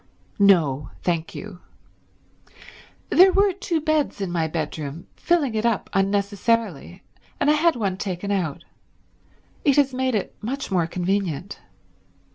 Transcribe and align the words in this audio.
"No, 0.39 0.89
thank 1.03 1.35
you. 1.35 1.59
There 3.11 3.31
were 3.31 3.53
two 3.53 3.79
beds 3.79 4.19
in 4.19 4.31
my 4.31 4.47
bedroom, 4.47 5.05
filling 5.15 5.53
it 5.53 5.63
up 5.63 5.91
unnecessarily, 5.93 7.03
and 7.39 7.51
I 7.51 7.53
had 7.53 7.75
one 7.75 7.97
taken 7.97 8.31
out. 8.31 8.65
It 9.63 9.75
has 9.75 9.93
made 9.93 10.15
it 10.15 10.35
much 10.41 10.71
more 10.71 10.87
convenient." 10.87 11.59